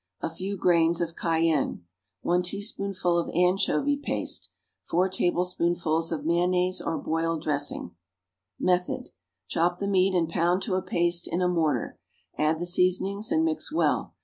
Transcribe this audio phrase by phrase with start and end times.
[0.19, 1.85] A few grains of cayenne.
[2.23, 4.49] 1 teaspoonful of anchovy paste.
[4.85, 7.91] 4 tablespoonfuls of mayonnaise or boiled dressing.
[8.59, 9.09] Method.
[9.47, 11.99] Chop the meat and pound to a paste in a mortar;
[12.35, 14.15] add the seasonings and mix well.